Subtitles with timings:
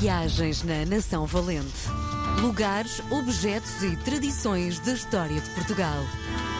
[0.00, 1.88] Viagens na Nação Valente.
[2.40, 6.02] Lugares, objetos e tradições da história de Portugal.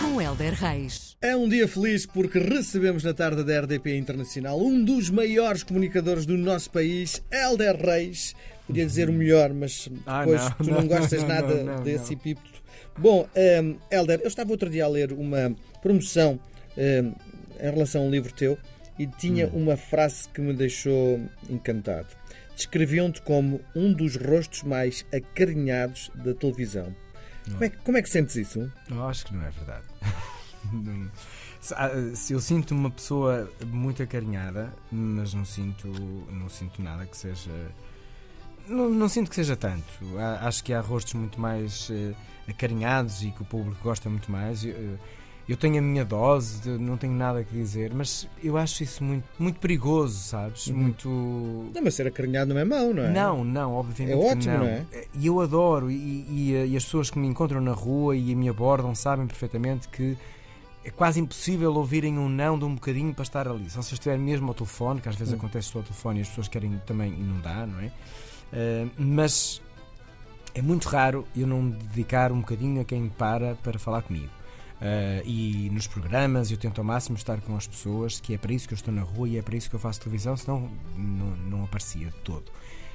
[0.00, 1.16] Com Helder Reis.
[1.20, 6.26] É um dia feliz porque recebemos na tarde da RDP Internacional um dos maiores comunicadores
[6.26, 8.34] do nosso país, Helder Reis.
[8.66, 11.76] Podia dizer o melhor, mas Ah, depois não, tu não, não, gostas não, nada não,
[11.76, 12.20] não, desse não.
[12.20, 12.62] epíteto.
[12.98, 13.26] Bom,
[13.62, 16.38] um, Helder, eu estava outro dia a ler uma promoção
[16.76, 17.12] um,
[17.60, 18.58] em relação a um livro teu
[18.98, 19.62] e tinha Hum.
[19.62, 21.18] uma frase que me deixou
[21.48, 22.06] encantado.
[22.56, 26.94] Descreviam-te como um dos rostos mais acarinhados da televisão.
[27.44, 28.70] Como é, que- como é que sentes isso?
[28.88, 29.84] Eu acho que não é verdade.
[31.76, 31.90] Ah,
[32.30, 35.86] eu sinto uma pessoa muito acarinhada, mas não sinto,
[36.30, 37.50] não sinto nada que seja.
[38.66, 39.84] Não, não sinto que seja tanto.
[40.18, 42.14] Há- Acho que há rostos muito mais eh,
[42.48, 44.64] acarinhados e que o público gosta muito mais.
[44.64, 44.98] Eu, eh,
[45.48, 49.24] eu tenho a minha dose, não tenho nada que dizer, mas eu acho isso muito,
[49.38, 50.68] muito perigoso, sabes?
[50.68, 50.76] Uhum.
[50.76, 51.08] Muito.
[51.74, 53.10] Não, mas ser acarinhado não é mau, não é?
[53.12, 54.60] Não, não, obviamente É ótimo, não.
[54.60, 54.86] não é?
[55.14, 58.48] E eu adoro, e, e- e as pessoas que me encontram na rua e me
[58.48, 60.16] abordam sabem perfeitamente que
[60.84, 63.68] é quase impossível ouvirem um não de um bocadinho para estar ali.
[63.70, 65.36] Só se eu estiver mesmo ao telefone, que às vezes Hum.
[65.36, 67.90] acontece só ao telefone e as pessoas querem também e não é?
[68.52, 69.60] Ah, mas
[70.54, 74.28] é muito raro eu não me dedicar um bocadinho a quem para para falar comigo.
[74.84, 78.52] Ah, e nos programas eu tento ao máximo estar com as pessoas, que é para
[78.52, 80.68] isso que eu estou na rua e é para isso que eu faço televisão, senão
[80.96, 82.50] não, não aparecia de todo.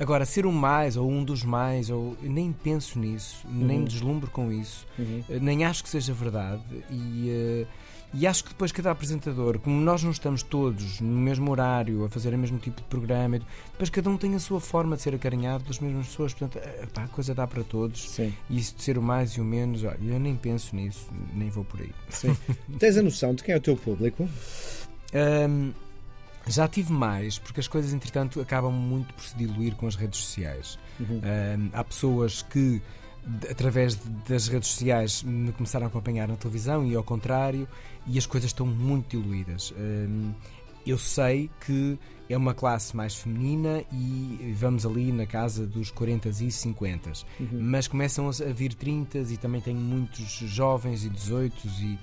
[0.00, 3.82] Agora, ser um mais ou um dos mais, ou nem penso nisso, nem Uhum.
[3.84, 5.22] me deslumbro com isso, Uhum.
[5.28, 7.66] eh, nem acho que seja verdade e, eh,
[8.14, 12.08] e acho que depois cada apresentador, como nós não estamos todos no mesmo horário a
[12.08, 13.38] fazer o mesmo tipo de programa,
[13.72, 16.86] depois cada um tem a sua forma de ser acarinhado pelas mesmas pessoas, portanto eh,
[16.92, 18.08] pá, a coisa dá para todos.
[18.10, 21.06] Sim, E isso de ser o mais e o menos, olha, eu nem penso nisso,
[21.34, 21.92] nem vou por aí.
[22.08, 22.34] sim.
[22.78, 24.28] Tens a noção de quem é o teu público?
[25.14, 25.72] Ahm,
[26.46, 30.20] já tive mais, porque as coisas, entretanto, acabam muito por se diluir com as redes
[30.20, 30.78] sociais.
[30.98, 31.20] Uhum.
[31.22, 32.80] Ahm, há pessoas que,
[33.50, 33.96] através
[34.28, 37.68] das redes sociais, me começaram a acompanhar na televisão e ao contrário,
[38.06, 39.72] e as coisas estão muito diluídas.
[39.76, 40.32] Ahm,
[40.86, 41.98] eu sei que
[42.30, 47.48] é uma classe mais feminina e vamos ali na casa dos 40 e 50, Uhum.
[47.60, 51.98] mas começam a vir 30 e também tenho muitos jovens e 18 e,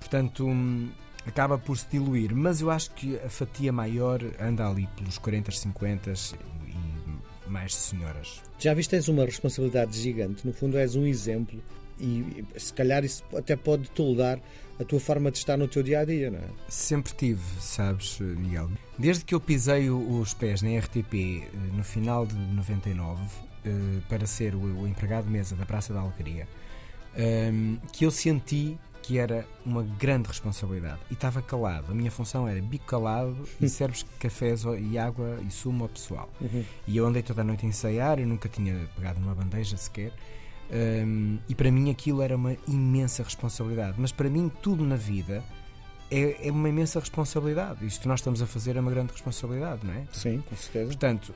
[0.00, 0.88] portanto, hum,
[1.26, 2.34] acaba por se diluir.
[2.34, 6.12] Mas eu acho que a fatia maior anda ali pelos 40, 50
[6.65, 6.65] e
[7.48, 8.42] mais senhoras.
[8.58, 10.46] Já viste, tens uma responsabilidade gigante.
[10.46, 11.62] No fundo, és um exemplo
[11.98, 14.38] e se calhar isso até pode toldar
[14.78, 16.48] a tua forma de estar no teu dia a dia, não é?
[16.68, 18.70] Sempre tive, sabes, Miguel.
[18.98, 23.22] Desde que eu pisei os pés na RTP eh, no final de 99
[23.64, 23.70] eh,
[24.08, 26.46] para ser o, o empregado de mesa da Praça da Alegria,
[27.16, 31.92] ehm, que eu senti que era uma grande responsabilidade e estava calado.
[31.92, 36.28] A minha função era bico calado e serves cafés e água e sumo ao pessoal.
[36.88, 40.12] E eu andei toda a noite a ensaiar, eu nunca tinha pegado numa bandeja sequer.
[40.68, 43.94] Hum, e para mim aquilo era uma imensa responsabilidade.
[43.96, 45.44] Mas para mim tudo na vida
[46.10, 47.86] é, é uma imensa responsabilidade.
[47.86, 50.04] Isto que nós estamos a fazer é uma grande responsabilidade, não é?
[50.12, 50.86] Sim, com certeza.
[50.86, 51.32] Portanto,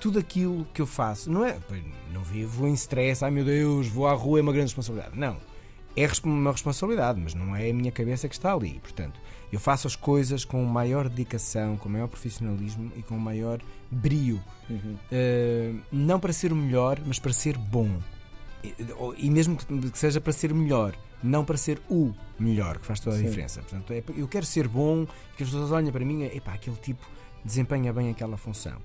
[0.00, 1.58] tudo aquilo que eu faço, não é?
[2.10, 5.18] Não vivo em stress, ai meu Deus, vou à rua, é uma grande responsabilidade.
[5.18, 5.36] Não.
[5.96, 8.78] É uma responsabilidade, mas não é a minha cabeça que está ali.
[8.80, 9.18] Portanto,
[9.50, 14.42] eu faço as coisas com maior dedicação, com maior profissionalismo e com maior brio.
[14.68, 14.96] Uhum.
[15.10, 17.88] Uh, não para ser o melhor, mas para ser bom.
[18.62, 18.74] E,
[19.18, 23.00] e mesmo que que seja para ser melhor, não para ser o melhor, que faz
[23.00, 23.26] toda a Sim.
[23.26, 23.60] diferença.
[23.62, 25.06] Portanto, é- eu quero ser bom,
[25.36, 27.06] que as pessoas olhem para mim e epá, aquele tipo
[27.44, 28.76] desempenha bem aquela função.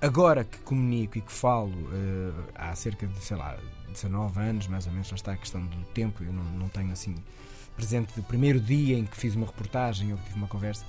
[0.00, 3.56] Agora que comunico e que falo uh, há cerca de, sei lá,
[3.92, 6.92] 19 anos, mais ou menos, já está a questão do tempo, eu não, não tenho
[6.92, 7.14] assim
[7.76, 10.84] presente do primeiro dia em que fiz uma reportagem ou que tive uma conversa,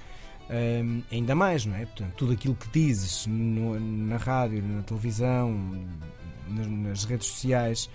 [0.52, 1.86] Hum, ainda mais, não é?
[1.86, 5.52] Portanto, tudo aquilo que dizes no- na rádio, na televisão,
[6.48, 7.88] nas, nas redes sociais,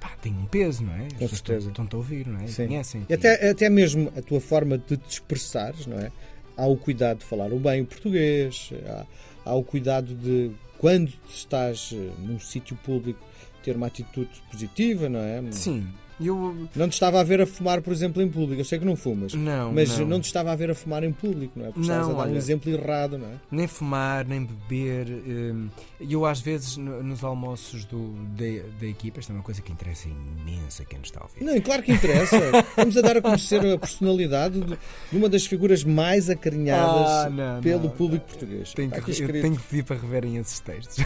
[0.00, 1.02] pá, tem um peso, não é?
[1.04, 1.58] As pessoas certeza.
[1.68, 2.46] estão- Estão-te a ouvir, não é?
[2.46, 2.66] Sim.
[2.66, 3.06] Conhecem.
[3.10, 6.10] E até, até mesmo a tua forma de te expressares, não é?
[6.58, 9.06] Há o cuidado de falar o bem o português, há,
[9.50, 13.20] há o cuidado de, quando estás eh, num sítio público,
[13.62, 15.40] ter uma atitude positiva, não é?
[15.52, 15.86] Sim,
[16.20, 16.68] eu.
[16.74, 18.60] Não te estava a ver a fumar, por exemplo, em público.
[18.60, 19.34] Eu sei que não fumas.
[19.34, 20.06] Não, Mas não.
[20.06, 20.20] não.
[20.20, 21.70] te estava a ver a fumar em público, não é?
[21.72, 23.32] Porque Não, a dar um olha- exemplo errado, não é?
[23.50, 25.08] Nem fumar, nem beber.
[25.10, 25.68] hum,
[26.00, 28.44] E eu, às vezes, no- nos almoços do, da,
[28.80, 31.42] da equipa, isto é uma coisa que interessa imenso a quem nos está a ouvir.
[31.44, 32.36] Não, claro que interessa.
[32.76, 34.78] Vamos a dar a conhecer a personalidade de,
[35.12, 38.72] uma das figuras mais acarinhadas Ah, não, pelo público português.
[38.74, 40.96] Tenho que, tenho que pedir para reverem esses textos.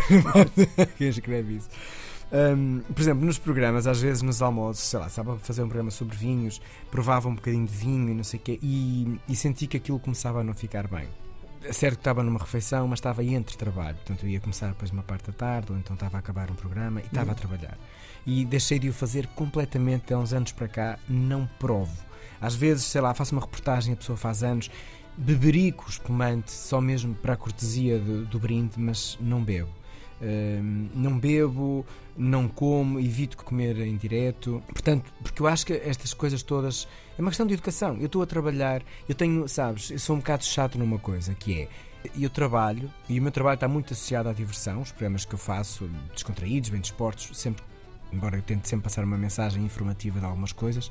[0.99, 1.69] Quem escreve isso.
[2.33, 5.67] Hum, por exemplo, nos programas, às vezes nos almoços, sei lá, estava a fazer um
[5.67, 9.37] programa sobre vinhos, provava um bocadinho de vinho e não sei o quê, e, e
[9.37, 11.07] senti que aquilo começava a não ficar bem.
[11.63, 13.97] É certo que estava numa refeição, mas estava entre trabalho.
[13.97, 16.55] Portanto, eu ia começar depois uma parte da tarde, ou então estava a acabar um
[16.55, 17.79] programa e estava a trabalhar.
[18.27, 21.95] E deixei de o fazer completamente há uns anos para cá, não provo.
[22.41, 24.71] Às vezes, sei lá, faço uma reportagem, a pessoa faz anos,
[25.17, 29.82] beberico espumante só mesmo para a cortesia do, do brinde, mas não bebo.
[30.95, 31.85] Não bebo,
[32.17, 34.63] não como, evito comer em direto.
[34.69, 36.87] Portanto, porque eu acho que estas coisas todas
[37.19, 37.97] é uma questão de educação.
[37.99, 41.63] Eu estou a trabalhar, eu tenho, sabes, eu sou um bocado chato numa coisa que
[41.63, 41.69] é.
[42.19, 45.39] Eu trabalho e o meu trabalho está muito associado à diversão, os programas que eu
[45.39, 47.63] faço, descontraídos, bem desportos, sempre,
[48.13, 50.91] embora eu tente sempre passar uma mensagem informativa de algumas coisas,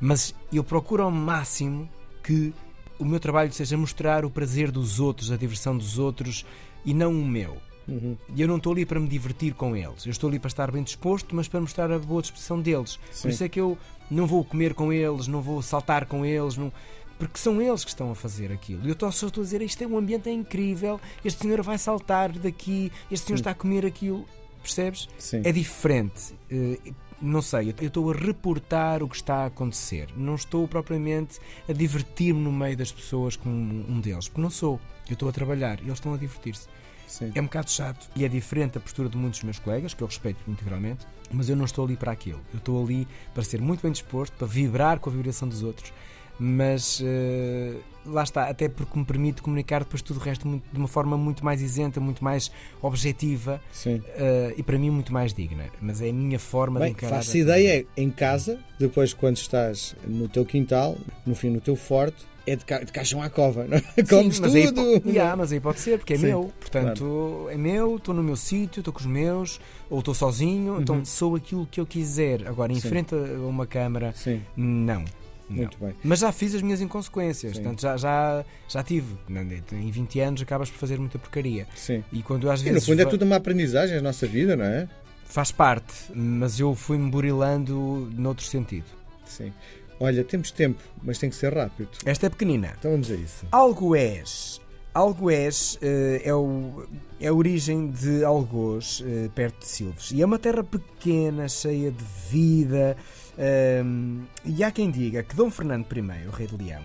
[0.00, 1.88] mas eu procuro ao máximo
[2.22, 2.54] que
[2.98, 6.46] o meu trabalho seja mostrar o prazer dos outros, a diversão dos outros
[6.84, 7.58] e não o meu.
[7.88, 8.16] Uhum.
[8.34, 10.04] E eu não estou ali para me divertir com eles.
[10.04, 12.98] Eu estou ali para estar bem disposto, mas para mostrar a boa disposição deles.
[13.10, 13.22] Sim.
[13.22, 13.78] Por isso é que eu
[14.10, 16.72] não vou comer com eles, não vou saltar com eles, não...
[17.18, 18.86] porque são eles que estão a fazer aquilo.
[18.86, 21.78] E eu só estou a dizer: isto é um ambiente é incrível, este senhor vai
[21.78, 23.42] saltar daqui, este senhor Sim.
[23.42, 24.26] está a comer aquilo.
[24.62, 25.08] Percebes?
[25.18, 25.40] Sim.
[25.44, 26.34] É diferente.
[26.52, 30.08] Uh, não sei, eu estou a reportar o que está a acontecer.
[30.16, 34.80] Não estou propriamente a divertir-me no meio das pessoas como um deles, porque não sou.
[35.08, 36.68] Eu estou a trabalhar e eles estão a divertir-se.
[37.34, 40.02] É um bocado chato e é diferente a postura de muitos dos meus colegas, que
[40.02, 42.40] eu respeito integralmente, mas eu não estou ali para aquilo.
[42.52, 45.92] Eu estou ali para ser muito bem disposto, para vibrar com a vibração dos outros
[46.38, 50.78] mas uh, lá está, até porque me permite comunicar depois tudo o resto muito, de
[50.78, 52.50] uma forma muito mais isenta, muito mais
[52.80, 55.64] objetiva uh, e para mim muito mais digna.
[55.80, 57.16] Mas é a minha forma Bem, de encarar.
[57.16, 60.96] Faço ideia em casa, depois quando estás no teu quintal,
[61.26, 63.82] no fim no teu forte, é de, ca de caixão à cova, não é?
[64.08, 64.80] Comes mas tudo.
[64.80, 66.52] Aí, yeah, mas aí pode ser, porque é Sim, meu.
[66.58, 67.50] Portanto, claro.
[67.50, 71.02] é meu, estou no meu sítio, estou com os meus, ou estou sozinho, então uhum.
[71.02, 72.48] então sou aquilo que eu quiser.
[72.48, 72.88] Agora, em Sim.
[72.88, 74.40] frente a uma câmara, Sim.
[74.56, 75.04] não.
[75.48, 75.94] Muito bem.
[76.02, 77.62] Mas já fiz as minhas inconsequências, Sim.
[77.62, 79.16] portanto já, já, já tive.
[79.72, 81.66] Em 20 anos acabas por fazer muita porcaria.
[81.74, 82.04] Sim.
[82.12, 82.82] E quando às vezes.
[82.82, 84.88] No fundo é tudo uma aprendizagem a nossa vida, não é?
[85.24, 88.86] Faz parte, mas eu fui-me burilando noutro sentido.
[89.26, 89.52] Sim.
[90.00, 91.90] Olha, temos tempo, mas tem que ser rápido.
[92.04, 92.74] Esta é pequenina.
[92.78, 93.46] Então vamos a isso.
[93.50, 94.60] Algoés.
[94.94, 96.86] Algoés uh, é, o,
[97.20, 100.10] é a origem de Algoz, uh, perto de Silves.
[100.12, 102.96] E é uma terra pequena, cheia de vida.
[103.38, 106.82] Um, e há quem diga que Dom Fernando I, o rei de Leão,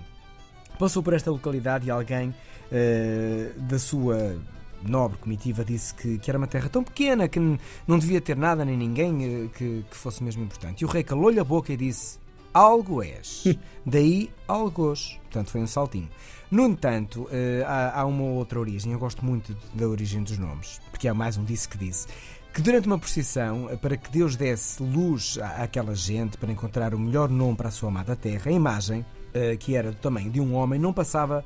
[0.77, 4.37] passou por esta localidade e alguém uh, da sua
[4.83, 7.39] nobre comitiva disse que, que, era uma terra tão pequena que
[7.87, 10.81] não devia ter nada nem ninguém uh, que, que, fosse mesmo importante.
[10.81, 12.19] E o rei calou-lhe a boca e disse:
[12.53, 13.45] Algo és.
[13.83, 15.19] Daí Algoz.
[15.23, 16.09] Portanto, foi um saltinho.
[16.51, 18.91] No entanto, uh, há, há, uma outra origem.
[18.91, 22.07] Eu gosto muito da origem dos nomes, porque é mais um disse que disse
[22.53, 27.27] que durante uma procissão, para que Deus desse luz àquela gente, para encontrar o melhor
[27.27, 29.03] nome para a sua amada terra, a imagem,
[29.33, 31.43] eh, que era do tamanho de um homem, não passava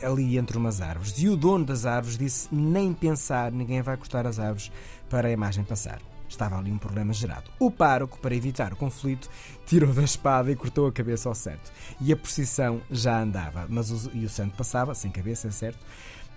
[0.00, 1.18] ali entre umas árvores.
[1.18, 4.70] E o dono das árvores disse: nem pensar, ninguém vai cortar as árvores
[5.10, 6.00] para a imagem passar.
[6.28, 7.50] Estava ali um problema gerado.
[7.58, 9.28] O pároco, para evitar o conflito,
[9.66, 11.72] tirou da espada e cortou a cabeça ao santo.
[12.00, 15.84] E a procissão já andava, mas o, e o santo passava, sem cabeça, é certo?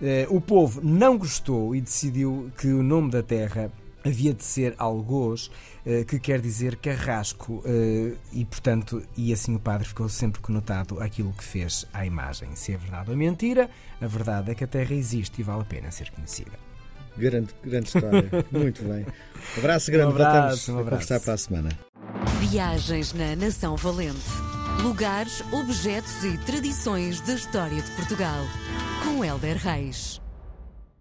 [0.00, 3.70] Eh, o povo não gostou e decidiu que o nome da terra
[4.04, 5.50] havia de ser algoz,
[5.86, 11.00] eh, que quer dizer carrasco, eh, e portanto, e assim o padre ficou sempre conotado
[11.00, 12.54] aquilo que fez à imagem.
[12.54, 13.68] Se é verdade ou mentira,
[14.00, 16.52] a verdade é que a Terra existe e vale a pena ser conhecida.
[17.16, 18.30] Grande, grande história.
[18.50, 19.04] Muito bem.
[19.56, 20.12] Um abraço grande.
[20.12, 20.72] Um abraço, Voltamos um abraço.
[20.72, 21.68] a conversar para a semana.
[22.40, 24.18] Viagens na Nação Valente.
[24.82, 28.42] Lugares, objetos e tradições da história de Portugal.
[29.04, 30.20] Com Helder Reis.